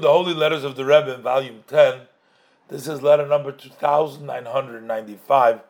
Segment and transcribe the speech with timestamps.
[0.00, 2.00] the Holy Letters of the Rebbe in volume 10.
[2.68, 5.60] This is letter number 2995.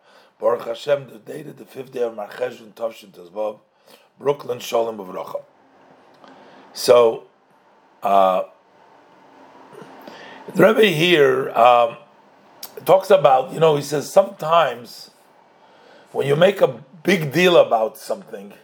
[0.40, 3.60] Baruch Hashem, the date of the fifth day of Marcheshvan Tovshin Tezvav,
[4.18, 5.42] Brooklyn Sholem Uvracha.
[6.72, 7.26] So,
[8.02, 8.44] uh,
[10.54, 11.96] the Rebbe here um,
[12.84, 15.10] talks about, you know, he says sometimes
[16.12, 18.54] when you make a big deal about something,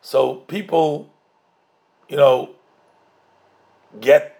[0.00, 1.12] so people,
[2.08, 2.50] you know,
[4.00, 4.39] get,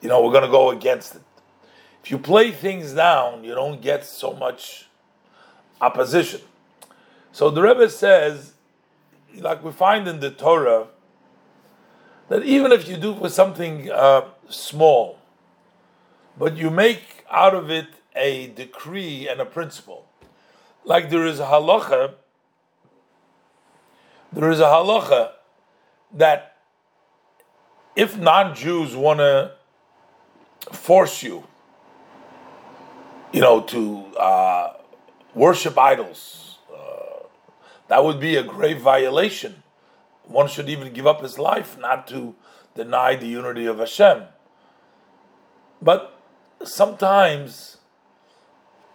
[0.00, 1.22] you know, we're going to go against it.
[2.02, 4.86] If you play things down, you don't get so much
[5.80, 6.40] opposition.
[7.32, 8.54] So the Rebbe says,
[9.36, 10.88] like we find in the Torah,
[12.28, 15.18] that even if you do for something uh, small,
[16.38, 20.06] but you make out of it a decree and a principle,
[20.84, 22.14] like there is a halacha,
[24.32, 25.32] there is a halacha
[26.14, 26.56] that
[27.96, 29.57] if non-Jews want to
[30.72, 31.44] force you,
[33.32, 34.74] you know, to uh,
[35.34, 37.24] worship idols, uh,
[37.88, 39.62] that would be a grave violation.
[40.24, 42.34] One should even give up his life not to
[42.74, 44.24] deny the unity of Hashem.
[45.80, 46.18] But
[46.64, 47.78] sometimes,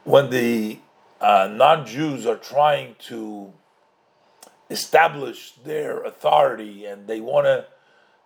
[0.04, 0.80] when the
[1.22, 3.54] uh, non-Jews are trying to
[4.70, 7.66] establish their authority and they want to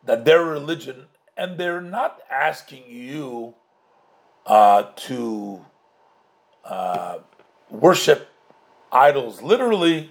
[0.04, 1.08] that their religion,
[1.38, 3.54] and they're not asking you
[4.46, 5.66] uh, to
[6.66, 7.20] uh,
[7.70, 8.30] worship
[8.92, 9.42] idols.
[9.42, 10.10] Literally,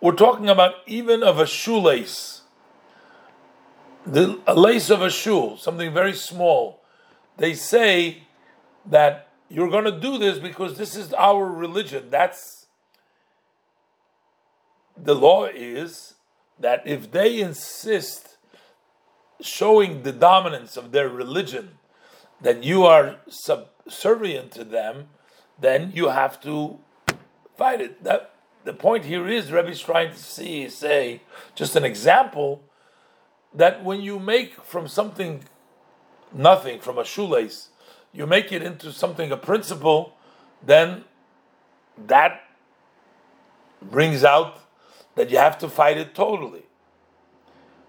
[0.00, 2.42] we're talking about even of a shoelace,
[4.06, 6.82] the a lace of a shoe, something very small.
[7.38, 8.22] They say
[8.86, 12.08] that you're going to do this because this is our religion.
[12.10, 12.66] That's
[14.96, 16.14] the law is
[16.58, 18.35] that if they insist
[19.40, 21.78] showing the dominance of their religion,
[22.40, 25.08] that you are subservient to them,
[25.58, 26.78] then you have to
[27.56, 28.04] fight it.
[28.04, 28.32] That
[28.64, 31.22] the point here is Rebbe's trying to see, say,
[31.54, 32.62] just an example
[33.54, 35.44] that when you make from something
[36.32, 37.70] nothing, from a shoelace,
[38.12, 40.14] you make it into something a principle,
[40.62, 41.04] then
[42.06, 42.42] that
[43.80, 44.60] brings out
[45.14, 46.62] that you have to fight it totally.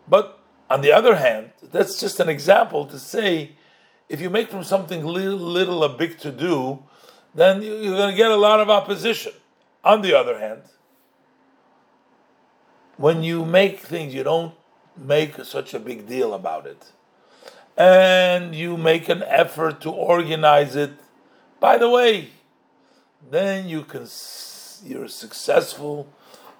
[0.08, 0.37] But
[0.70, 3.52] on the other hand, that's just an example to say
[4.10, 6.84] if you make from something little, little a big to do,
[7.36, 9.34] then you're going to get a lot of opposition.
[9.84, 10.64] On the other hand,
[12.98, 14.54] when you make things, you don't
[14.96, 16.92] make such a big deal about it.
[17.78, 20.92] And you make an effort to organize it.
[21.60, 22.30] By the way,
[23.30, 24.08] then you can
[24.84, 26.08] you're successful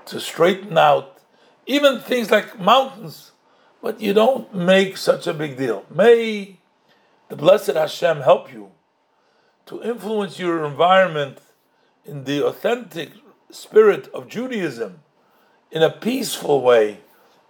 [0.06, 1.18] to straighten out
[1.66, 3.32] even things like mountains
[3.82, 5.86] but you don't make such a big deal.
[5.90, 6.58] May
[7.30, 8.72] the blessed Hashem help you
[9.66, 11.40] to influence your environment
[12.06, 13.12] in the authentic
[13.50, 15.02] spirit of Judaism
[15.72, 17.00] in a peaceful way,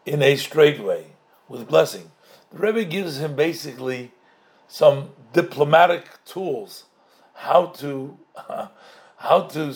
[0.06, 1.08] in a straight way,
[1.48, 2.12] with blessing.
[2.52, 4.12] The Rebbe gives him basically
[4.68, 6.86] some diplomatic tools
[7.34, 8.68] how to uh,
[9.18, 9.74] how to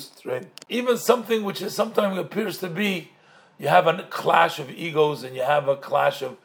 [0.69, 3.09] even something which is sometimes appears to be
[3.61, 6.35] you have a clash of egos and you have a clash of.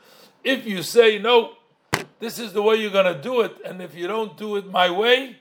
[0.45, 1.55] If you say, no,
[2.19, 4.71] this is the way you're going to do it, and if you don't do it
[4.71, 5.39] my way,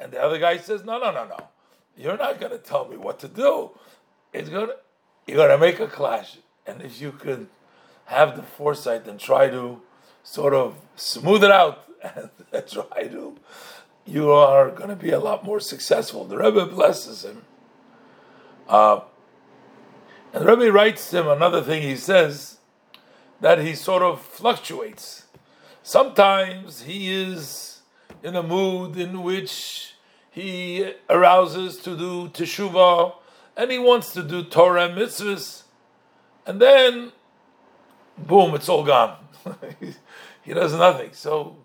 [0.00, 1.48] and the other guy says, no, no, no, no,
[1.96, 3.70] you're not going to tell me what to do.
[4.32, 4.74] It's going to,
[5.28, 6.38] you're going to make a clash.
[6.66, 7.46] And if you could
[8.06, 9.80] have the foresight and try to
[10.24, 12.30] sort of smooth it out and
[12.68, 13.36] try to,
[14.04, 16.24] you are going to be a lot more successful.
[16.24, 17.42] The Rebbe blesses him.
[18.68, 19.00] Uh,
[20.36, 21.80] and the Rebbe writes him another thing.
[21.80, 22.58] He says
[23.40, 25.24] that he sort of fluctuates.
[25.82, 27.80] Sometimes he is
[28.22, 29.94] in a mood in which
[30.30, 33.14] he arouses to do teshuvah
[33.56, 35.62] and he wants to do Torah and mitzvahs,
[36.44, 37.12] and then,
[38.18, 39.16] boom, it's all gone.
[40.42, 41.14] he does nothing.
[41.14, 41.56] So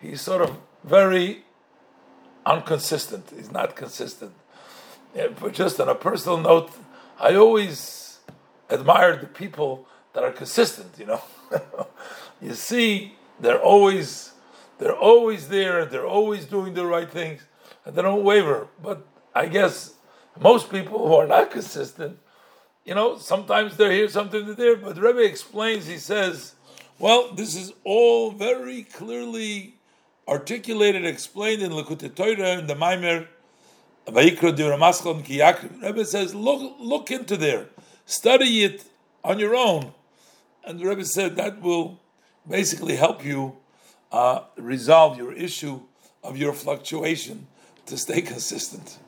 [0.00, 1.44] he's sort of very
[2.50, 3.30] inconsistent.
[3.36, 4.32] He's not consistent.
[5.14, 6.70] Yeah, but just on a personal note,
[7.20, 8.07] I always
[8.70, 10.94] admire the people that are consistent.
[10.98, 11.22] You know,
[12.42, 14.32] you see, they're always
[14.78, 15.84] they're always there.
[15.84, 17.42] They're always doing the right things,
[17.84, 18.68] and they don't waver.
[18.82, 19.94] But I guess
[20.38, 22.18] most people who are not consistent,
[22.84, 24.76] you know, sometimes they're here, sometimes they're there.
[24.76, 25.86] But Rebbe explains.
[25.86, 26.54] He says,
[26.98, 29.74] "Well, this is all very clearly."
[30.28, 33.28] Articulated, explained in Likutei Torah in the Maimer
[35.80, 37.66] Rebbe says, look, look into there,
[38.08, 38.84] study it
[39.22, 39.92] on your own.
[40.64, 42.00] And the Rebbe said that will
[42.48, 43.56] basically help you
[44.10, 45.82] uh, resolve your issue
[46.24, 47.46] of your fluctuation
[47.86, 48.98] to stay consistent.